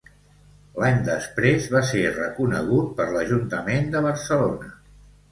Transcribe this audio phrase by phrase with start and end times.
[0.83, 4.71] L'any després va ser reconegut per l'Ajuntament de Barcelona.